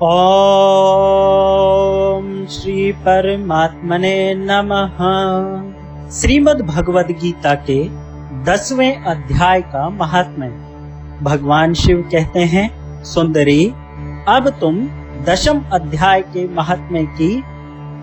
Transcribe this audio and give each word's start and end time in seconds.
ओम 0.00 0.06
श्री 2.46 2.92
परमात्मने 2.92 4.34
नमः। 4.34 4.96
श्रीमद् 6.10 6.62
भगवद 6.62 7.06
गीता 7.10 7.54
के 7.54 7.88
दसवें 8.44 9.04
अध्याय 9.04 9.60
का 9.60 9.88
महात्म्य। 9.88 10.48
भगवान 11.22 11.74
शिव 11.74 12.08
कहते 12.12 12.40
हैं, 12.40 13.02
सुंदरी, 13.04 13.74
अब 14.28 14.56
तुम 14.60 14.88
दशम 15.24 15.64
अध्याय 15.72 16.22
के 16.22 16.48
महात्म्य 16.48 17.02
की 17.04 17.42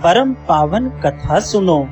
परम 0.04 0.34
पावन 0.34 0.90
कथा 0.90 1.40
सुनो, 1.40 1.88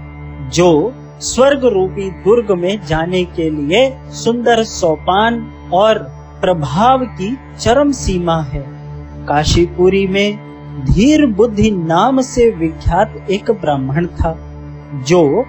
जो 0.54 0.94
स्वर्ग 1.20 1.66
रूपी 1.66 2.10
दुर्ग 2.10 2.52
में 2.52 2.86
जाने 2.86 3.24
के 3.24 3.50
लिए 3.50 3.98
सुंदर 4.10 4.64
सोपान 4.64 5.54
और 5.74 5.98
प्रभाव 6.42 7.06
की 7.06 7.38
चरम 7.60 7.92
सीमा 7.92 8.42
है। 8.42 8.77
काशीपुरी 9.28 10.08
में 10.08 10.38
धीर 10.84 11.26
बुद्धि 11.26 11.72
नाम 11.72 12.22
से 12.22 12.50
विख्यात 12.50 13.28
एक 13.32 13.52
ब्राह्मण 13.52 14.08
था, 14.08 14.38
जो 15.08 15.46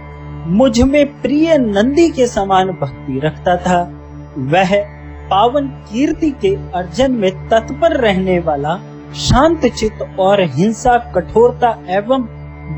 मुझमें 0.46 1.23
प्रिय 1.23 1.59
नंदी 1.59 2.10
के 2.10 2.27
समान 2.27 2.69
भक्ति 2.69 3.20
रखता 3.24 3.56
था। 3.56 3.92
वह 4.38 4.84
पावन 5.30 5.66
कीर्ति 5.66 6.30
के 6.30 6.55
अर्जन 6.55 7.12
में 7.12 7.48
तत्पर 7.48 7.96
रहने 7.96 8.38
वाला, 8.38 8.80
शांत 9.14 9.66
चित्त 9.66 10.16
और 10.19 10.41
हिंसा, 10.41 10.98
कठोरता 10.98 11.78
एवं 11.88 12.22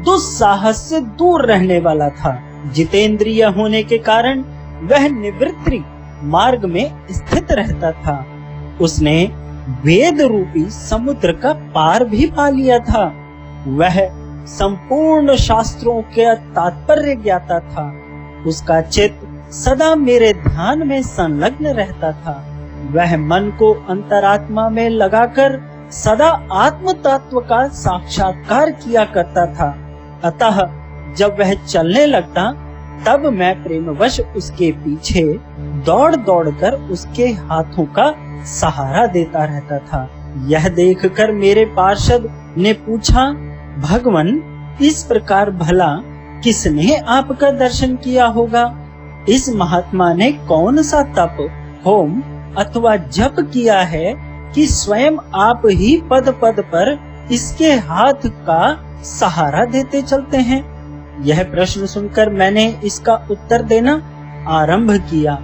दुस्साहस 0.04 0.76
से 0.76 1.00
दूर 1.00 1.46
रहने 1.46 1.80
वाला 1.80 2.08
था। 2.08 2.42
जितेंद्रिय 2.72 3.44
होने 3.44 3.82
के 3.82 3.98
कारण 3.98 4.40
वह 4.82 5.08
निवृत्ति 5.08 5.84
मार्ग 6.22 6.64
में 6.64 6.92
स्थित 7.10 7.52
रहता 7.52 7.92
था। 7.92 8.26
उसने 8.80 9.30
वेद 9.70 10.20
रूपी 10.20 10.70
समुद्र 10.70 11.32
का 11.32 11.52
पार 11.52 12.04
भी 12.04 12.26
पा 12.26 12.48
लिया 12.48 12.78
था। 12.78 13.12
वह 13.66 14.10
संपूर्ण 14.46 15.36
शास्त्रों 15.36 16.02
के 16.02 16.34
तात्पर्य 16.34 17.14
ज्ञाता 17.14 17.60
था। 17.60 17.92
उसका 18.46 18.80
चित्त 18.80 19.52
सदा 19.52 19.94
मेरे 19.94 20.32
ध्यान 20.32 20.88
में 20.88 21.02
संलग्न 21.02 21.66
रहता 21.66 22.12
था। 22.12 22.46
वह 22.90 23.16
मन 23.16 23.56
को 23.58 23.86
अंतरात्मा 23.90 24.68
में 24.68 24.90
लगाकर 24.90 25.70
सदा 25.90 26.48
आत्म 26.52 26.92
तत्व 26.92 27.40
का 27.40 27.68
साक्षात्कार 27.68 28.70
किया 28.70 29.04
करता 29.04 29.46
था। 29.46 29.78
अतः 30.24 30.70
जब 31.14 31.36
वह 31.40 31.54
चलने 31.54 32.06
लगता 32.06 32.42
तब 33.06 33.26
मैं 33.26 33.62
प्रेमवश 33.62 34.20
उसके 34.20 34.72
पीछे 34.72 35.22
दौड़ 35.58 36.16
दौड़ 36.16 36.48
कर 36.50 36.72
उसके 36.72 37.26
हाथों 37.26 37.84
का 37.84 38.14
सहारा 38.44 39.06
देता 39.06 39.44
रहता 39.44 39.78
था। 39.78 40.08
यह 40.46 40.68
देखकर 40.68 41.32
मेरे 41.32 41.64
पार्षद 41.64 42.54
ने 42.58 42.72
पूछा, 42.72 43.30
भगवान, 43.78 44.42
इस 44.82 45.02
प्रकार 45.04 45.50
भला 45.50 45.88
किसने 46.44 46.96
आपका 46.96 47.50
दर्शन 47.50 47.96
किया 47.96 48.26
होगा? 48.26 48.76
इस 49.28 49.48
महात्मा 49.54 50.12
ने 50.12 50.32
कौन 50.32 50.82
सा 50.82 51.02
तप, 51.02 51.36
होम 51.86 52.22
अथवा 52.56 52.96
जप 52.96 53.36
किया 53.40 53.80
है 53.80 54.14
कि 54.54 54.66
स्वयं 54.66 55.16
आप 55.34 55.62
ही 55.66 56.02
पद 56.10 56.28
पद 56.42 56.60
पर 56.60 56.98
इसके 57.32 57.72
हाथ 57.72 58.26
का 58.26 58.62
सहारा 59.04 59.64
देते 59.64 60.02
चलते 60.02 60.36
हैं? 60.36 60.79
यह 61.20 61.42
प्रश्न 61.44 61.86
सुनकर 61.86 62.30
मैंने 62.30 62.66
इसका 62.84 63.14
उत्तर 63.30 63.62
देना 63.62 63.92
आरंभ 64.50 64.90
किया। 65.10 65.38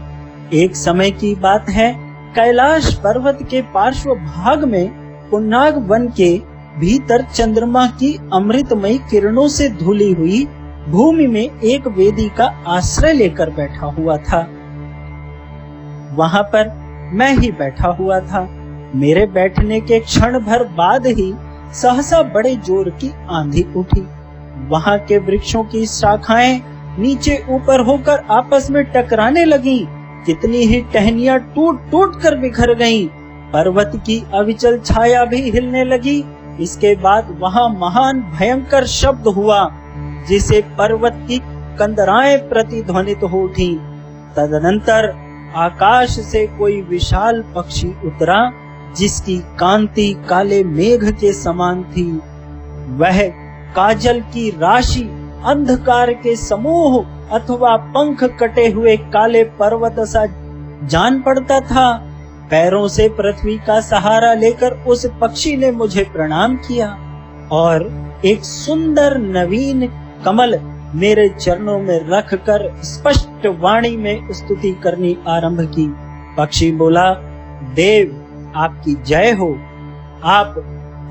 एक 0.55 0.77
समय 0.77 1.11
की 1.11 1.35
बात 1.35 1.69
है, 1.69 1.93
कैलाश 2.35 2.93
पर्वत 2.95 3.39
के 3.51 3.63
पार्श्व 3.75 4.15
भाग 4.15 4.65
में 4.65 4.89
पुन्नाग 5.31 5.79
वन 5.89 6.09
के 6.09 6.31
भीतर 6.79 7.23
चंद्रमा 7.25 7.87
की 8.01 8.15
अमृतमयी 8.33 8.99
किरणों 9.11 9.47
से 9.49 9.69
धुली 9.75 10.13
हुई 10.13 10.45
भूमि 10.89 11.27
में 11.27 11.61
एक 11.61 11.87
वेदी 11.89 12.29
का 12.29 12.45
आश्रय 12.69 13.13
लेकर 13.13 13.51
बैठा 13.51 13.87
हुआ 13.89 14.17
था। 14.17 14.41
वहाँ 16.17 16.43
पर 16.53 16.69
मैं 17.13 17.33
ही 17.37 17.51
बैठा 17.53 17.89
हुआ 17.91 18.21
था। 18.21 18.47
मेरे 18.95 19.27
बैठने 19.27 19.81
के 19.81 19.99
क्षण 20.01 20.39
भर 20.39 20.65
बाद 20.77 21.07
ही 21.07 21.33
सहसा 21.75 22.23
बड़े 22.35 22.55
ज़ोर 22.57 22.91
की 22.91 23.11
आंधी 23.31 23.67
उठी। 23.77 24.07
वहाँ 24.69 24.99
के 24.99 25.19
वृक्षों 25.19 25.65
की 25.65 25.87
शाखाएँ 25.87 26.61
नीचे 26.99 27.45
ऊपर 27.51 27.81
होकर 27.81 28.25
आपस 28.31 28.71
में 28.71 28.85
टकराने 28.85 29.45
लगी। 29.45 29.79
कितनी 30.27 30.59
ही 30.59 30.81
टहनिया 30.81 31.37
टूट 31.37 31.91
टूट 31.91 32.21
कर 32.21 32.35
बिखर 32.35 32.75
गई 32.75 33.07
पर्वत 33.53 33.93
की 33.97 34.23
अविचल 34.35 34.79
छाया 34.79 35.25
भी 35.25 35.41
हिलने 35.51 35.85
लगी। 35.85 36.25
इसके 36.61 36.95
बाद 36.97 37.37
वहाँ 37.41 37.69
महान 37.69 38.21
भयंकर 38.39 38.87
शब्द 38.87 39.27
हुआ, 39.27 39.69
जिसे 40.29 40.61
पर्वत 40.79 41.25
की 41.29 41.39
कंदराएँ 41.79 42.37
प्रतिध्वनित 42.39 43.23
हो 43.23 43.43
उठी। 43.43 43.75
तदनंतर 44.37 45.15
आकाश 45.57 46.19
से 46.21 46.47
कोई 46.47 46.81
विशाल 46.83 47.45
पक्षी 47.55 47.89
उतरा, 48.05 48.53
जिसकी 48.97 49.39
कांति 49.39 50.13
काले 50.29 50.63
मेघ 50.65 51.11
के 51.11 51.33
समान 51.33 51.83
थी। 51.85 52.11
वह 52.97 53.23
काजल 53.75 54.21
की 54.21 54.51
राशि 54.51 55.03
अंधकार 55.45 56.13
के 56.13 56.37
समूह 56.37 57.05
अथवा 57.39 57.77
पंख 57.77 58.25
कटे 58.25 58.69
हुए 58.69 58.97
काले 58.97 59.45
पर्वत 59.45 59.97
सा 60.01 60.27
जान 60.87 61.23
पड़ता 61.23 61.61
था। 61.61 61.97
पैरों 62.51 62.89
से 62.89 63.09
पृथ्वी 63.09 63.57
का 63.59 63.81
सहारा 63.81 64.33
लेकर 64.35 64.73
उस 64.73 65.07
पक्षी 65.21 65.57
ने 65.57 65.71
मुझे 65.71 66.05
प्रणाम 66.05 66.57
किया 66.57 66.89
और 67.53 67.89
एक 68.25 68.45
सुंदर 68.45 69.19
नवीन 69.19 69.89
कमल 70.25 70.59
मेरे 70.95 71.29
चरणों 71.29 71.79
में 71.79 72.09
रख 72.09 72.35
कर 72.35 72.83
स्पष्ट 72.83 73.47
वाणी 73.47 73.97
में 73.97 74.33
स्तुति 74.33 74.73
करनी 74.73 75.17
आरंभ 75.29 75.61
की। 75.61 75.87
पक्षी 76.37 76.73
बोला, 76.73 77.11
देव, 77.75 78.23
आपकी 78.57 78.95
जय 78.95 79.31
हो। 79.33 79.59
आप 80.25 80.55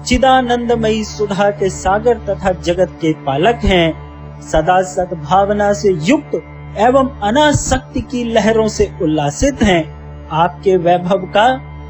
चिदानंदमयी 0.05 1.03
सुधा 1.03 1.49
के 1.49 1.69
सागर 1.69 2.17
तथा 2.17 2.51
जगत 2.51 2.89
के 3.01 3.13
पालक 3.13 3.55
हैं। 3.55 4.41
सदा 4.41 4.81
सद्भावना 4.81 5.73
से 5.73 5.89
युक्त 5.93 6.35
एवं 6.77 7.09
अनाशक्ति 7.19 8.01
की 8.01 8.23
लहरों 8.23 8.67
से 8.67 8.91
उल्लासित 9.01 9.63
हैं। 9.63 9.83
आपके 10.31 10.77
वैभव 10.77 11.17
का 11.17 11.47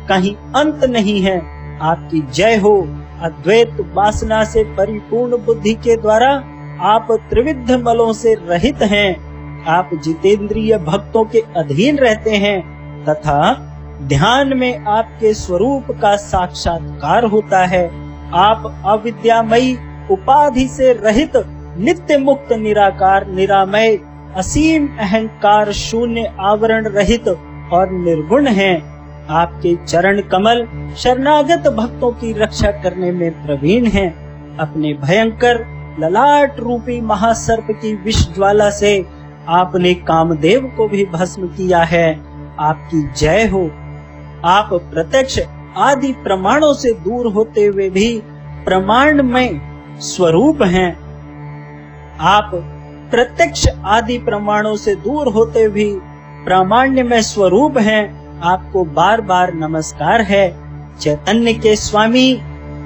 कहीं 0.10 0.36
अंत 0.36 0.86
नहीं 0.86 1.22
है। 1.22 1.38
आपकी 1.82 2.22
जय 2.34 2.56
हो। 2.56 2.88
अद्वैत 3.22 3.78
वासना 3.94 4.44
से 4.44 4.64
परिपूर्ण 4.64 5.38
बुद्धि 5.38 5.74
के 5.74 5.98
द्वारा 5.98 6.32
आप 6.82 7.08
त्रिविध 7.30 7.72
मलों 7.72 8.14
से 8.14 8.34
रहित 8.34 8.82
हैं। 8.82 9.66
आप 9.66 9.90
जितेंद्रिय 10.04 10.78
भक्तों 10.78 11.26
के 11.26 11.40
अधीन 11.58 11.98
रहते 11.98 12.32
हैं 12.32 12.60
तथा 13.06 13.72
ध्यान 14.02 14.58
में 14.58 14.86
आपके 14.86 15.34
स्वरूप 15.34 15.92
का 15.92 16.16
साक्षात्कार 16.16 17.24
होता 17.24 17.66
है। 17.66 18.05
आप 18.34 18.82
अविद्यामयी, 18.86 19.78
उपाधि 20.12 20.68
से 20.68 20.94
रहित, 20.94 21.32
नित्य 21.78 22.18
मुक्त, 22.18 22.54
निराकार, 22.54 23.28
निरामय, 23.28 23.98
असीम 24.36 24.88
अहंकार 25.00 25.72
शून्य 25.72 26.34
आवरण 26.40 26.88
रहित 26.88 27.28
और 27.74 27.92
निर्गुण 27.92 28.48
हैं। 28.48 28.96
आपके 29.30 29.76
चरण 29.76 30.22
कमल 30.22 30.68
शरणागत 30.98 31.68
भक्तों 31.68 32.12
की 32.12 32.32
रक्षा 32.34 32.72
करने 32.72 33.12
में 33.12 33.46
प्रवीण 33.46 33.86
हैं। 33.86 34.10
अपने 34.58 34.94
भयंकर, 34.94 35.66
ललाट 36.00 36.60
रूपी 36.60 37.02
महासर्प 37.02 37.68
की 37.72 37.94
विष 37.96 38.28
ज्वाला 38.36 38.70
से 38.70 39.06
आपने 39.48 39.94
कामदेव 39.94 40.74
को 40.78 40.88
भी 40.88 41.06
भस्म 41.06 41.48
किया 41.48 41.84
है 41.84 42.20
आपकी 42.60 43.08
जय 43.18 43.46
हो 43.48 43.72
आप 44.46 44.70
प्रत्यक्ष 44.74 45.40
आदि 45.78 46.12
प्रमाणों 46.12 46.74
से 46.74 46.92
दूर 46.92 47.34
होते 47.34 47.66
हुए 47.66 47.90
भी 47.90 48.22
प्रमाण 48.66 49.24
में 49.24 49.62
स्वरूप 50.00 50.62
हैं। 50.62 50.98
आप 52.20 52.52
प्रत्यक्ष 53.12 53.68
आदि 53.86 54.18
प्रमाणों 54.18 54.76
से 54.76 54.96
दूर 54.96 55.28
होते 55.28 55.68
भी 55.68 56.00
प्रामाण्य 56.46 57.04
में 57.04 57.22
स्वरूप 57.22 57.78
हैं, 57.78 58.40
आपको 58.42 58.84
बार 58.86 59.22
बार 59.22 59.54
नमस्कार 59.54 60.22
है। 60.22 60.66
चैतन्य 61.00 61.54
के 61.54 61.76
स्वामी 61.76 62.42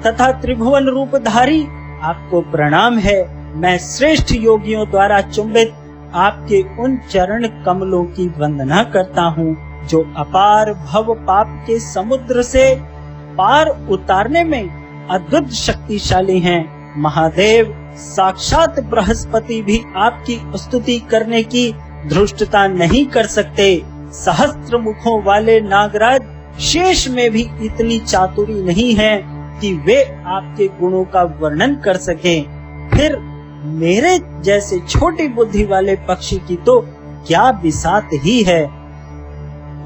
तथा 0.06 0.32
त्रिभुवन 0.32 0.86
रूपधारी, 0.86 1.62
आपको 2.02 2.40
प्रणाम 2.40 2.98
है। 2.98 3.40
मैं 3.56 3.78
श्रेष्ठ 3.78 4.32
योगियों 4.32 4.90
द्वारा 4.90 5.20
चुंबित 5.20 5.74
आपके 6.14 6.82
उन 6.82 6.96
चरण 7.10 7.46
कमलों 7.64 8.04
की 8.04 8.28
वंदना 8.28 8.82
करता 8.82 9.22
हूँ। 9.22 9.69
जो 9.86 10.00
अपार 10.16 10.72
भव 10.74 11.14
पाप 11.26 11.64
के 11.66 11.78
समुद्र 11.80 12.42
से 12.42 12.74
पार 13.38 13.68
उतारने 13.90 14.44
में 14.44 15.06
अद्भुत 15.10 15.50
शक्तिशाली 15.50 16.38
हैं। 16.40 16.62
महादेव, 16.98 17.72
साक्षात 17.96 18.80
बृहस्पति 18.80 19.60
भी 19.62 19.80
आपकी 19.96 20.40
स्तुति 20.56 20.98
करने 21.00 21.42
की 21.42 21.72
धृष्टता 22.06 22.66
नहीं 22.66 23.04
कर 23.06 23.26
सकते। 23.26 23.82
सहस्त्र 24.14 24.78
मुखों 24.78 25.22
वाले 25.22 25.60
नागराज 25.60 26.60
शेष 26.60 27.08
में 27.08 27.30
भी 27.30 27.42
इतनी 27.62 27.98
चातुरी 27.98 28.62
नहीं 28.62 28.94
है 28.94 29.16
कि 29.60 29.72
वे 29.86 30.02
आपके 30.26 30.66
गुणों 30.80 31.04
का 31.04 31.22
वर्णन 31.40 31.74
कर 31.74 31.96
सकें। 31.96 32.88
फिर 32.90 33.16
मेरे 33.78 34.18
जैसे 34.42 34.78
छोटी 34.80 35.28
बुद्धि 35.28 35.64
वाले 35.64 35.96
पक्षी 36.08 36.36
की 36.38 36.56
तो 36.56 36.80
क्या 37.26 37.50
बिसात 37.52 38.10
ही 38.14 38.42
है। 38.42 38.62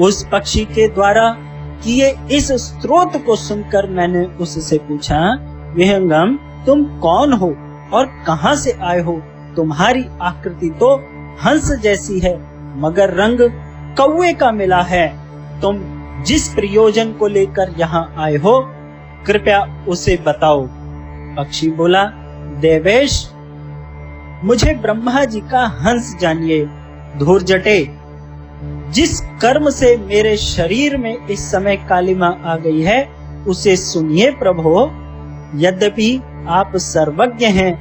उस 0.01 0.27
पक्षी 0.33 0.65
के 0.65 0.89
द्वारा 0.89 1.37
किए 1.85 2.17
इस 2.33 2.53
स्रोत 2.53 3.23
को 3.27 3.37
सुनकर 3.37 3.91
मैंने 3.91 4.25
उससे 4.25 4.79
पूछा, 4.79 5.19
विहंगम, 5.75 6.37
तुम 6.67 6.85
कौन 6.85 7.33
हो 7.33 7.49
और 7.93 8.07
कहाँ 8.27 8.55
से 8.57 8.73
आए 8.73 9.01
हो? 9.01 9.23
तुम्हारी 9.57 10.05
आकृति 10.23 10.71
तो 10.71 10.97
हंस 11.45 11.73
जैसी 11.73 12.19
है, 12.21 12.35
मगर 12.81 13.15
रंग 13.15 13.39
कौए 13.97 14.33
का 14.33 14.53
मिला 14.53 14.83
है। 14.83 15.07
तुम 15.61 15.79
जिस 16.23 16.49
प्रयोजन 16.49 17.13
को 17.13 17.27
लेकर 17.27 17.75
यहाँ 17.79 18.15
आए 18.19 18.37
हो, 18.37 18.71
कृपया 19.27 19.85
उसे 19.89 20.17
बताओ। 20.27 20.67
पक्षी 21.37 21.71
बोला, 21.71 22.05
देवेश, 22.61 23.31
मुझे 24.45 24.75
ब्रह्मा 24.75 25.25
जी 25.25 25.41
का 25.41 25.67
हंस 25.67 26.17
जानिए। 26.21 26.65
धूर 27.19 27.43
जटे 27.43 28.04
जिस 28.91 29.21
कर्म 29.43 29.71
से 29.71 29.97
मेरे 29.97 30.37
शरीर 30.37 30.97
में 30.97 31.27
इस 31.27 31.51
समय 31.51 31.77
कालिमा 31.89 32.29
आ 32.45 32.57
गई 32.57 32.81
है, 32.81 33.05
उसे 33.49 33.77
सुनिए 33.77 34.31
प्रभु, 34.31 34.71
यद्यपि 35.59 36.21
आप 36.49 36.77
सर्वज्ञ 36.77 37.47
हैं, 37.47 37.73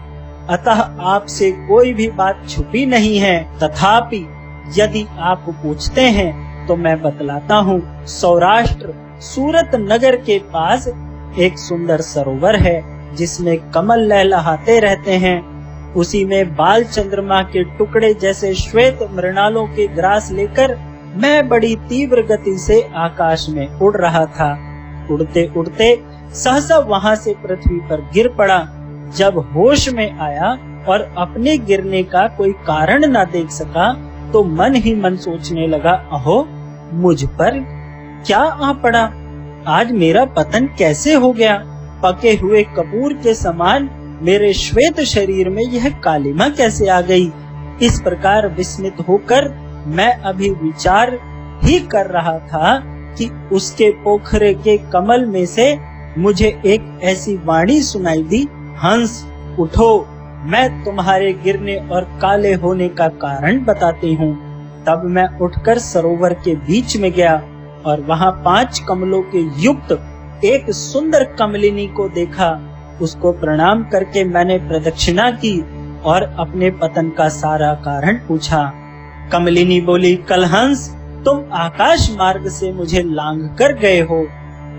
अतः 0.48 0.82
आपसे 1.02 1.52
कोई 1.68 1.94
भी 1.94 2.08
बात 2.12 2.46
छुपी 2.50 2.86
नहीं 2.86 3.18
है। 3.18 3.60
तथापि 3.60 4.26
यदि 4.78 5.06
आप 5.20 5.46
पूछते 5.64 6.02
हैं 6.02 6.68
तो 6.68 6.76
मैं 6.76 7.02
बतलाता 7.02 7.56
हूँ, 7.56 8.06
सौराष्ट्र 8.08 8.94
सूरत 9.22 9.72
नगर 9.76 10.16
के 10.16 10.38
पास 10.54 10.88
एक 11.40 11.58
सुंदर 11.58 12.02
सरोवर 12.02 12.56
है, 12.56 13.16
जिसमें 13.16 13.58
कमल 13.72 14.00
लहलहाते 14.00 14.80
रहते 14.80 15.12
हैं। 15.12 15.94
उसी 15.94 16.24
में 16.26 16.56
बाल 16.56 16.84
चंद्रमा 16.84 17.42
के 17.44 17.64
टुकड़े 17.78 18.14
जैसे 18.14 18.54
श्वेत 18.54 19.00
मृणालों 19.12 19.66
के 19.68 19.88
ग्रास 19.88 20.32
लेकर 20.32 20.76
मैं 21.16 21.48
बड़ी 21.50 21.76
तीव्र 21.76 22.22
गति 22.22 22.58
से 22.58 22.82
आकाश 22.96 23.48
में 23.50 23.68
उड़ 23.68 23.98
रहा 23.98 24.26
था। 24.26 24.52
उड़ते 25.12 25.52
उड़ते 25.58 26.04
सहसा 26.34 26.78
वहाँ 26.80 27.16
से 27.16 27.34
पृथ्वी 27.34 27.80
पर 27.80 28.02
गिर 28.14 28.28
पड़ा। 28.28 28.60
जब 29.18 29.38
होश 29.56 29.90
में 29.90 30.20
आया 30.20 30.58
और 30.90 31.14
अपने 31.18 31.58
गिरने 31.58 32.04
का 32.04 32.28
कोई 32.28 32.52
कारण 32.52 33.06
न 33.06 33.24
देख 33.26 33.50
सका 33.50 33.94
तो 34.34 34.44
मन 34.44 34.76
ही 34.76 34.96
मन 34.96 35.16
सोचने 35.16 35.68
लगा, 35.68 35.92
अहो, 35.92 36.48
मुझ 36.94 37.26
पर 37.26 37.60
क्या 38.26 38.40
आ 38.40 38.74
पड़ा? 38.74 39.04
आज 39.68 39.92
मेरा 39.92 40.26
पतन 40.26 40.70
कैसे 40.78 41.14
हो 41.14 41.32
गया? 41.32 41.58
पके 42.06 42.32
हुए 42.34 42.64
कपूर 42.64 43.14
के 43.14 43.34
समान 43.34 43.90
मेरे 44.22 44.54
श्वेत 44.54 45.02
शरीर 45.02 45.50
में 45.50 45.64
यह 45.64 45.90
कालिमा 45.90 46.48
कैसे 46.50 46.88
आ 46.88 47.02
गई? 47.02 47.32
इस 47.82 48.02
प्रकार 48.02 48.48
विस्मित 48.48 48.96
होकर 49.08 49.63
मैं 49.88 50.14
अभी 50.22 50.50
विचार 50.50 51.20
ही 51.64 51.80
कर 51.80 52.06
रहा 52.06 52.38
था 52.40 52.80
कि 53.18 53.30
उसके 53.52 53.92
पोखरे 53.92 54.54
के 54.54 54.78
कमल 54.78 55.26
में 55.26 55.46
से 55.46 55.80
मुझे 56.18 56.48
एक 56.66 57.00
ऐसी 57.04 57.36
वाणी 57.38 57.82
सुनाई 57.82 58.24
दी, 58.24 58.48
हंस, 58.84 59.26
उठो। 59.60 60.08
मैं 60.46 60.84
तुम्हारे 60.84 61.34
गिरने 61.34 61.76
और 61.76 62.04
काले 62.22 62.54
होने 62.54 62.90
का 62.90 63.08
कारण 63.08 63.64
बताती 63.66 64.14
हूँ। 64.14 64.34
तब 64.86 65.02
मैं 65.06 65.40
उठकर 65.40 65.78
सरोवर 65.78 66.34
के 66.34 66.56
बीच 66.56 66.98
में 66.98 67.12
गया 67.12 67.36
और 67.86 68.02
वहाँ 68.02 68.32
पाँच 68.46 68.80
कमलों 68.80 69.22
के 69.22 69.64
युक्त 69.64 69.92
एक 70.46 70.72
सुंदर 70.72 71.24
कमलिनी 71.24 71.88
को 71.88 72.10
देखा। 72.10 72.70
उसको 73.02 73.32
प्रणाम 73.32 73.84
करके 73.84 74.24
मैंने 74.24 74.58
प्रदक्षिणा 74.58 75.32
की 75.32 75.60
और 76.06 76.24
अपने 76.40 76.72
पतन 76.72 77.10
का 77.10 77.30
सारा 77.30 77.74
कारण 77.74 78.18
पूछा। 78.18 78.83
कमलिनी 79.32 79.80
बोली 79.82 80.16
कलहंस 80.30 80.88
तुम 81.26 81.44
आकाश 81.54 82.10
मार्ग 82.18 82.48
से 82.50 82.72
मुझे 82.74 83.02
लांग 83.06 83.42
कर 83.58 83.74
गए 83.74 84.00
हो। 84.02 84.26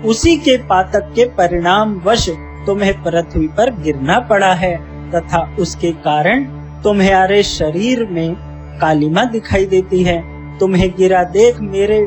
उसी 0.09 0.35
के 0.37 0.57
पातक 0.67 1.11
के 1.15 1.25
परिणाम 1.37 1.95
वश 2.05 2.27
तुम्हें 2.65 2.93
पृथ्वी 3.03 3.47
पर 3.47 3.71
गिरना 3.75 4.19
पड़ा 4.29 4.53
है, 4.53 4.75
तथा 5.11 5.43
उसके 5.59 5.91
कारण 6.01 6.43
तुम्हारे 6.83 7.41
शरीर 7.43 8.05
में 8.05 8.35
कालिमा 8.81 9.23
दिखाई 9.25 9.65
देती 9.65 10.03
है। 10.03 10.17
तुम्हें 10.59 10.89
गिरा 10.97 11.23
देख 11.31 11.59
मेरे 11.61 11.97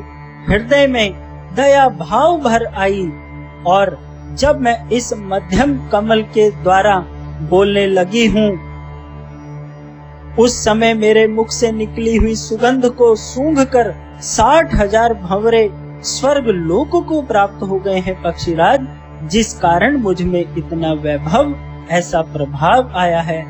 हृदय 0.49 0.87
में 0.87 1.11
दया 1.57 1.89
भाव 1.89 2.39
भर 2.41 2.67
आई, 2.67 3.09
और 3.67 3.99
जब 4.39 4.61
मैं 4.61 4.89
इस 4.91 5.13
मध्यम 5.17 5.77
कमल 5.89 6.23
के 6.35 6.51
द्वारा 6.53 6.99
बोलने 7.51 7.87
लगी 7.87 8.27
हूँ 8.27 8.49
उस 10.39 10.65
समय 10.65 10.95
मेरे 10.95 11.27
मुख 11.27 11.51
से 11.51 11.71
निकली 11.73 12.17
हुई 12.17 12.35
सुगंध 12.35 12.87
को 12.89 13.15
सूंघ 13.17 13.59
कर 13.67 13.93
साठ 14.23 14.75
हज़ार 14.75 15.15
भंवरे 15.15 15.69
स्वर्ग 16.05 16.47
लोक 16.47 16.91
को 17.09 17.21
प्राप्त 17.23 17.63
हो 17.63 17.79
गए 17.79 17.99
हैं 17.99 18.15
पक्षीराज, 18.23 18.87
जिस 19.31 19.53
कारण 19.55 19.97
मुझमें 19.97 20.41
इतना 20.41 20.93
वैभव, 20.95 21.55
ऐसा 21.91 22.21
प्रभाव 22.23 22.93
आया 22.97 23.21
है। 23.21 23.43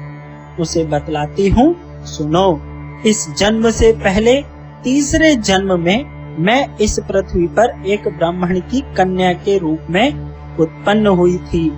उसे 0.60 0.84
बतलाती 0.84 1.48
हूँ, 1.48 1.74
सुनो, 2.06 2.60
इस 3.06 3.26
जन्म 3.38 3.70
से 3.70 3.92
पहले 3.94 4.40
तीसरे 4.84 5.34
जन्म 5.36 5.78
में 5.80 6.04
मैं 6.38 6.76
इस 6.76 6.98
पृथ्वी 7.00 7.46
पर 7.48 7.82
एक 7.86 8.08
ब्राह्मण 8.08 8.60
की 8.60 8.80
कन्या 8.96 9.32
के 9.32 9.58
रूप 9.58 9.86
में 9.90 10.56
उत्पन्न 10.58 11.06
हुई 11.06 11.36
थी। 11.44 11.68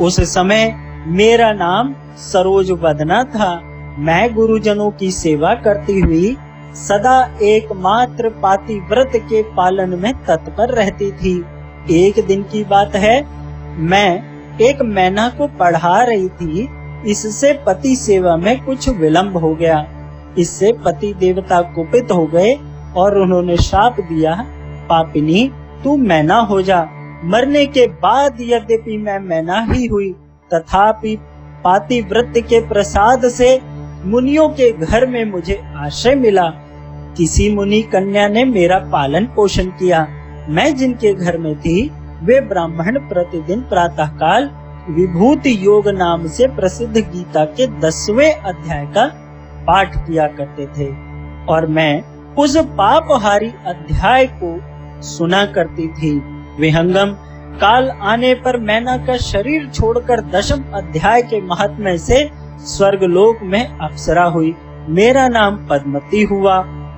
उस 0.00 0.20
समय 0.32 0.72
मेरा 1.06 1.52
नाम 1.52 1.94
सरोज 2.22 2.70
बदना 2.82 3.22
था। 3.26 3.50
मैं 3.98 4.34
गुरुजनों 4.34 4.90
की 4.90 5.10
सेवा 5.10 5.54
करती 5.54 6.00
हुई 6.00 6.36
सदा 6.74 7.38
एकमात्र 7.42 8.28
पातिव्रत 8.28 9.12
के 9.16 9.42
पालन 9.42 9.98
में 9.98 10.12
तत्पर 10.14 10.68
रहती 10.68 11.10
थी। 11.12 11.44
एक 11.90 12.26
दिन 12.26 12.42
की 12.42 12.64
बात 12.64 12.94
है, 12.94 13.26
मैं 13.78 14.22
एक 14.58 14.82
मैना 14.82 15.28
को 15.28 15.46
पढ़ा 15.46 16.02
रही 16.02 16.28
थी। 16.28 16.68
इससे 17.10 17.52
पति 17.66 17.96
सेवा 17.96 18.36
में 18.36 18.64
कुछ 18.64 18.88
विलंब 18.88 19.36
हो 19.36 19.54
गया। 19.54 19.84
इससे 20.38 20.72
पति 20.72 21.14
देवता 21.14 21.60
कुपित 21.60 22.12
हो 22.12 22.26
गए 22.26 22.54
और 22.96 23.18
उन्होंने 23.18 23.56
शाप 23.56 24.00
दिया, 24.00 24.44
पापिनी, 24.88 25.50
तू 25.84 25.96
मैना 25.96 26.36
हो 26.36 26.62
जा। 26.62 26.86
मरने 27.24 27.66
के 27.66 27.86
बाद 27.86 28.36
यद्यपि 28.40 28.96
मैं 28.96 29.18
मैना 29.18 29.60
ही 29.70 29.86
हुई, 29.86 30.14
तथापि 30.54 31.18
पातिव्रत 31.64 32.32
के 32.38 32.60
प्रसाद 32.60 33.28
से 33.28 33.60
मुनियों 34.04 34.48
के 34.48 34.70
घर 34.72 35.06
में 35.06 35.24
मुझे 35.24 35.62
आश्रय 35.76 36.14
मिला। 36.14 36.48
किसी 37.16 37.54
मुनि 37.54 37.82
कन्या 37.82 38.28
ने 38.28 38.44
मेरा 38.44 38.78
पालन 38.78 39.24
पोषण 39.26 39.64
किया। 39.64 40.06
मैं 40.48 40.76
जिनके 40.76 41.14
घर 41.14 41.38
में 41.38 41.60
थी, 41.60 41.90
वे 42.22 42.40
ब्राह्मण 42.40 42.98
प्रतिदिन 42.98 43.60
प्रातः 43.60 44.06
काल 44.06 44.50
विभूति 44.90 45.66
योग 45.66 45.88
नाम 45.88 46.26
से 46.26 46.46
प्रसिद्ध 46.46 46.96
गीता 46.96 47.44
के 47.44 47.66
दसवें 47.80 48.34
अध्याय 48.34 48.86
का 48.86 49.06
पाठ 49.66 49.96
किया 49.96 50.26
करते 50.26 50.66
थे 50.66 50.88
और 51.46 51.66
मैं 51.66 52.02
उस 52.34 52.56
पापहारी 52.56 53.52
अध्याय 53.66 54.26
को 54.42 54.58
सुना 55.02 55.46
करती 55.46 55.88
थी। 55.88 56.18
विहंगम 56.60 57.16
काल 57.56 57.90
आने 57.90 58.34
पर 58.34 58.56
मैना 58.60 58.96
का 58.96 59.16
शरीर 59.16 59.68
छोड़कर 59.68 60.20
दशम 60.20 60.64
अध्याय 60.74 61.22
के 61.22 61.40
महात्म्य 61.40 61.98
से 61.98 62.30
स्वर्ग 62.58 63.02
लोक 63.02 63.38
में 63.42 63.78
अप्सरा 63.78 64.24
हुई। 64.24 64.54
मेरा 64.88 65.28
नाम 65.28 65.56
पद्मती 65.56 66.22
हुआ 66.22 66.56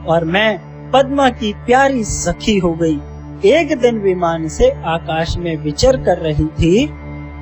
और 0.08 0.24
मैं 0.24 0.58
पद्मा 0.90 1.28
की 1.30 1.52
प्यारी 1.52 2.04
सखी 2.04 2.58
हो 2.58 2.72
गई। 2.72 3.00
एक 3.44 3.78
दिन 3.78 3.98
विमान 3.98 4.48
से 4.48 4.70
आकाश 4.70 5.36
में 5.36 5.56
विचर 5.56 5.96
कर 5.96 6.18
रही 6.18 6.44
थी। 6.44 6.92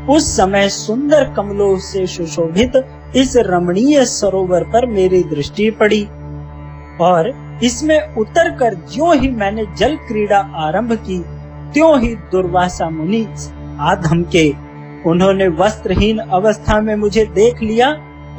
उस 0.06 0.36
समय 0.36 0.68
सुंदर 0.68 1.32
कमलों 1.36 1.78
से 1.78 2.06
सुशोभित 2.06 2.72
इस 3.16 3.36
रमणीय 3.36 4.04
सरोवर 4.04 4.64
पर 4.64 4.86
मेरी 4.86 5.22
दृष्टि 5.22 5.70
पड़ी 5.70 6.04
और 7.00 7.32
इसमें 7.64 8.14
उतर 8.14 8.50
कर 8.50 8.74
जो 8.74 9.12
ही 9.12 9.28
मैंने 9.28 9.64
जल 9.78 9.96
क्रीड़ा 9.96 10.38
आरंभ 10.38 10.92
की, 10.92 11.18
त्यों 11.72 12.00
ही 12.00 12.14
दुर्वासा 12.14 12.90
मुनि 12.90 13.26
आधम 13.80 14.22
के 14.22 14.50
उन्होंने 15.10 15.48
वस्त्रहीन 15.48 16.18
अवस्था 16.18 16.80
में 16.80 16.96
मुझे 16.96 17.24
देख 17.24 17.62
लिया 17.62 17.90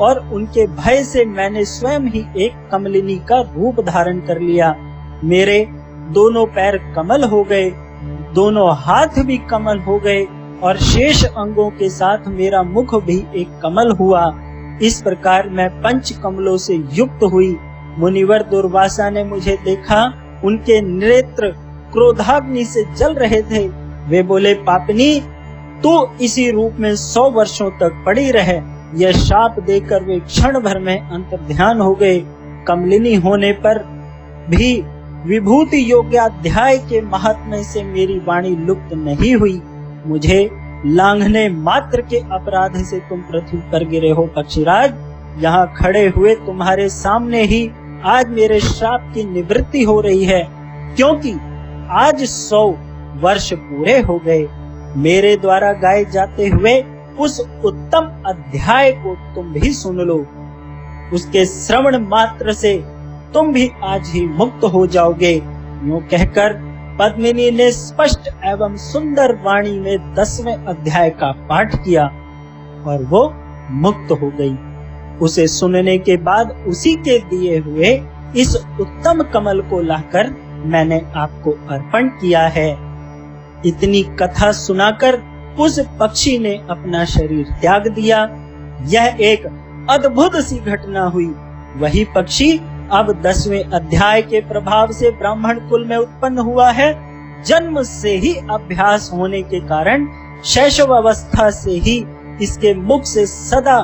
और 0.02 0.30
उनके 0.34 0.68
भय 0.68 1.04
से 1.04 1.26
मैंने 1.26 1.66
स्वयं 1.66 2.00
ही 2.00 2.26
एक 2.38 2.70
कमलिनी 2.72 3.16
का 3.16 3.42
रूप 3.42 3.80
धारण 3.80 4.20
कर 4.20 4.40
लिया। 4.40 4.76
मेरे 5.24 5.68
दोनों 6.14 6.46
पैर 6.46 6.78
कमल 6.96 7.24
हो 7.24 7.44
गए, 7.44 7.70
दोनों 8.34 8.76
हाथ 8.76 9.20
भी 9.20 9.38
कमल 9.38 9.80
हो 9.80 9.98
गए 10.00 10.26
और 10.64 10.78
शेष 10.78 11.24
अंगों 11.26 11.70
के 11.70 11.90
साथ 11.90 12.28
मेरा 12.28 12.64
मुख 12.64 12.96
भी 13.04 13.26
एक 13.36 13.60
कमल 13.64 13.92
हुआ। 13.92 14.40
इस 14.82 15.02
प्रकार 15.02 15.50
मैं 15.50 15.70
पंच 15.82 16.12
कमलों 16.24 16.58
से 16.58 16.76
युक्त 16.94 17.24
हुई। 17.24 17.56
मुनिवर 17.98 18.44
दुर्वासा 18.44 19.10
ने 19.10 19.24
मुझे 19.24 19.58
देखा, 19.66 20.04
उनके 20.46 20.82
नेत्र 20.82 21.48
क्रोधाग्नि 21.94 22.66
से 22.66 22.86
जल 22.96 23.14
रहे 23.14 23.42
थे। 23.42 23.68
वे 24.10 24.24
बोले, 24.24 24.54
पापनी, 24.54 25.22
तू 25.84 26.08
इसी 26.22 26.52
रूप 26.52 26.76
में 26.80 26.96
सौ 26.96 27.30
वर्षों 27.30 27.70
तक 27.70 28.04
पड़ी 28.06 28.32
रहे। 28.32 28.60
यह 28.94 29.12
शाप 29.14 29.60
देकर 29.60 30.04
वे 30.04 30.20
क्षण 30.20 30.60
भर 30.60 30.80
में 30.80 31.00
अंतर 31.00 31.42
ध्यान 31.48 31.82
हो 31.82 31.94
गए। 31.96 32.20
कमलिनी 32.68 33.14
होने 33.18 33.52
पर 33.66 33.84
भी 34.50 34.74
विभूति 35.26 35.92
योग्याध्याय 35.92 36.78
के 36.80 37.02
महात्म्य 37.02 37.64
से 37.64 37.84
मेरी 37.84 38.18
वाणी 38.20 38.56
लुप्त 38.58 38.94
नहीं 38.96 39.36
हुई। 39.36 39.62
मुझे 40.06 40.50
लांघने 40.86 41.48
मात्र 41.50 42.02
के 42.02 42.20
अपराध 42.34 42.78
से 42.84 43.00
तुम 43.00 43.22
पृथ्वी 43.22 43.60
पर 43.72 43.88
गिरे 43.90 44.10
हो 44.10 44.26
पक्षीराज। 44.36 44.94
यहाँ 45.44 45.74
खड़े 45.78 46.08
हुए 46.08 46.36
तुम्हारे 46.36 46.88
सामने 46.90 47.44
ही 47.44 47.70
आज 48.08 48.30
मेरे 48.30 48.60
श्राप 48.60 49.12
की 49.14 49.24
निवृत्ति 49.24 49.84
हो 49.84 50.00
रही 50.02 50.24
है, 50.26 50.44
क्योंकि 50.96 51.34
आज 51.98 52.24
सौ 52.26 52.66
वर्ष 53.22 53.52
पूरे 53.54 54.00
हो 54.00 54.18
गए। 54.26 54.48
मेरे 54.98 55.36
द्वारा 55.38 55.72
गाए 55.74 56.06
जाते 56.06 56.48
हुए 56.48 56.80
उस 57.20 57.40
उत्तम 57.66 58.12
अध्याय 58.26 58.92
को 58.92 59.16
तुम 59.36 59.52
भी 59.54 59.74
सुन 59.74 59.98
लो। 59.98 60.18
उसके 61.14 61.46
श्रवण 61.46 61.98
मात्र 62.08 62.54
से 62.54 62.78
तुम 63.34 63.52
भी 63.54 63.70
आज 63.84 64.08
ही 64.08 64.26
मुक्त 64.28 64.64
हो 64.64 64.86
जाओगे। 64.88 65.32
यूँ 65.84 66.02
कहकर 66.02 66.54
पद्मिनी 67.00 67.50
ने 67.52 67.72
स्पष्ट 67.72 68.28
एवं 68.46 68.76
सुंदर 68.78 69.36
वाणी 69.36 69.80
में 69.80 70.14
दसवें 70.14 70.56
अध्याय 70.56 71.10
का 71.10 71.32
पाठ 71.50 71.76
किया 71.76 72.06
और 72.88 73.06
वो 73.10 73.24
मुक्त 73.72 74.12
हो 74.12 74.32
गई। 74.42 74.56
उसे 75.20 75.48
सुनने 75.48 75.98
के 75.98 76.18
बाद 76.18 76.52
उसी 76.68 76.94
के 76.98 77.18
दिए 77.20 77.58
हुए 77.60 77.94
इस 78.38 78.56
उत्तम 78.82 79.24
कमल 79.24 79.62
को 79.62 79.82
लाकर 79.82 80.30
मैंने 80.66 81.02
आपको 81.16 81.52
अर्पण 81.70 82.08
किया 82.10 82.48
है। 82.48 82.70
इतनी 83.66 84.04
कथा 84.20 84.52
सुनाकर 84.52 85.18
उस 85.60 85.80
पक्षी 86.00 86.38
ने 86.40 86.54
अपना 86.70 87.06
शरीर 87.06 87.46
त्याग 87.62 87.88
दिया। 87.88 88.28
यह 88.88 89.18
एक 89.22 89.46
अद्भुत 89.90 90.36
सी 90.36 90.58
घटना 90.58 91.04
हुई। 91.04 91.30
वही 91.76 92.06
पक्षी 92.16 92.52
अब 92.92 93.12
दसवें 93.22 93.64
अध्याय 93.64 94.22
के 94.22 94.42
प्रभाव 94.42 94.92
से 94.92 95.12
ब्राह्मण 95.12 95.60
कुल 95.60 95.86
में 95.86 95.98
उत्पन्न 95.98 96.40
हुआ 96.40 96.72
है। 96.72 96.92
जन्म 97.44 97.82
से 97.84 98.16
ही 98.18 98.34
अभ्यास 98.52 99.10
होने 99.14 99.42
के 99.42 99.60
कारण 99.60 100.08
शैशव 100.46 100.94
अवस्था 100.96 101.50
से 101.50 101.72
ही 101.72 102.06
इसके 102.42 102.74
मुख 102.74 103.04
से 103.04 103.26
सदा 103.26 103.80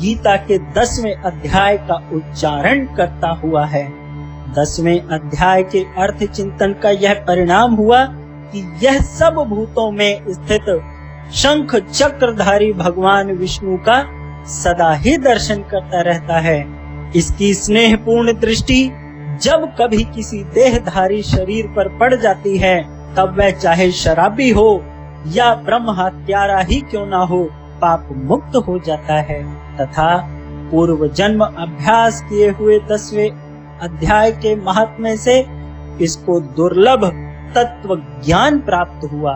गीता 0.00 0.36
के 0.36 0.58
दसवें 0.58 1.14
अध्याय 1.14 1.76
का 1.76 1.94
उच्चारण 2.12 2.84
करता 2.86 3.28
हुआ 3.34 3.64
है। 3.64 3.84
दसवें 4.54 5.00
अध्याय 5.00 5.62
के 5.62 5.84
अर्थ 5.98 6.24
चिंतन 6.24 6.72
का 6.72 6.90
यह 6.90 7.14
परिणाम 7.14 7.74
हुआ 7.74 8.04
कि 8.52 8.78
यह 8.82 9.00
सब 9.00 9.44
भूतों 9.48 9.90
में 9.90 10.24
स्थित 10.28 10.64
शंख 11.32 11.76
चक्रधारी 11.76 12.72
भगवान 12.72 13.32
विष्णु 13.32 13.76
का 13.76 14.04
सदा 14.44 14.94
ही 14.94 15.16
दर्शन 15.16 15.56
करता 15.56 16.00
रहता 16.00 16.38
है। 16.38 16.66
इसकी 17.16 17.54
स्नेहपूर्ण 17.54 18.32
दृष्टि 18.32 18.90
जब 19.42 19.76
कभी 19.80 20.04
किसी 20.04 20.44
देहधारी 20.44 21.22
शरीर 21.22 21.66
पर 21.66 21.88
पड़ 21.88 22.14
जाती 22.14 22.58
है, 22.58 22.82
तब 23.14 23.36
वह 23.38 23.50
चाहे 23.50 23.92
शराबी 23.92 24.50
हो 24.50 24.84
या 25.28 25.54
ब्रह्म 25.54 25.90
हत्यारा 25.90 26.58
ही 26.58 26.80
क्यों 26.80 27.06
ना 27.06 27.16
हो, 27.16 27.48
पाप 27.52 28.08
मुक्त 28.12 28.56
हो 28.56 28.78
जाता 28.78 29.14
है। 29.14 29.54
तथा 29.76 30.28
पूर्व 30.70 31.08
जन्म 31.08 31.44
अभ्यास 31.44 32.22
किए 32.22 32.50
हुए 32.50 32.80
दसवें 32.90 33.30
अध्याय 33.78 34.32
के 34.32 34.56
महात्म्य 34.56 35.16
से 35.16 35.46
इसको 36.00 36.40
दुर्लभ 36.40 37.04
तत्व 37.54 37.96
ज्ञान 37.96 38.58
प्राप्त 38.58 39.12
हुआ। 39.12 39.34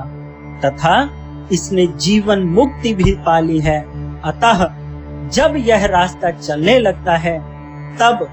तथा 0.64 1.18
इसने 1.52 1.87
जीवन 1.87 2.38
मुक्ति 2.38 2.95
भी 2.95 3.12
पाली 3.12 3.59
है। 3.59 3.81
अतः 4.21 4.67
जब 5.28 5.55
यह 5.57 5.87
रास्ता 5.87 6.31
चलने 6.31 6.78
लगता 6.78 7.17
है, 7.17 7.38
तब 7.97 8.28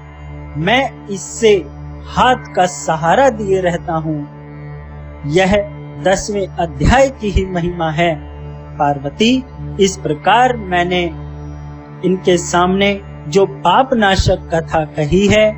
मैं 0.56 1.06
इससे 1.06 1.66
हाथ 2.06 2.54
का 2.54 2.66
सहारा 2.66 3.28
दिए 3.30 3.60
रहता 3.60 3.92
हूँ। 3.92 4.28
यह 5.26 5.56
दसवें 6.02 6.46
अध्याय 6.46 7.08
की 7.08 7.30
ही 7.30 7.46
महिमा 7.46 7.90
है। 7.90 8.14
पार्वती, 8.76 9.44
इस 9.80 9.96
प्रकार 9.96 10.56
मैंने 10.56 11.02
इनके 12.04 12.36
सामने 12.38 13.00
जो 13.28 13.46
पाप 13.46 13.94
नाशक 13.94 14.50
कथा 14.54 14.84
कही 14.84 15.26
है, 15.26 15.50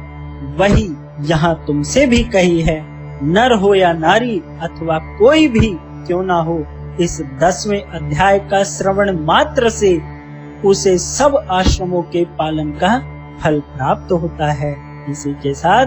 वही 0.57 0.89
यहाँ 1.21 1.65
तुमसे 1.67 2.07
भी 2.07 2.25
कही 2.25 2.61
है। 2.61 2.99
नर 3.23 3.53
हो 3.53 3.75
या 3.75 3.93
नारी 3.93 4.43
अथवा 4.63 4.99
कोई 4.99 5.49
भी 5.49 5.77
क्यों 6.07 6.23
ना 6.23 6.35
हो 6.35 6.59
इस 7.01 7.23
दसवें 7.41 7.83
अध्याय 7.83 8.39
का 8.39 8.63
श्रवण 8.65 9.19
मात्र 9.19 9.69
से 9.69 10.01
उसे 10.65 10.99
सब 10.99 11.47
आश्रमों 11.51 12.03
के 12.03 12.25
पालन 12.25 12.71
का 12.71 12.99
फल 13.43 13.61
प्राप्त 13.61 14.13
होता 14.13 14.53
है। 14.53 14.77
इसी 15.11 15.33
के 15.33 15.55
साथ 15.55 15.87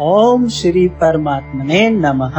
ओम 0.00 0.48
श्री 0.48 0.88
परमात्मने 0.88 1.90
नमः। 1.90 2.38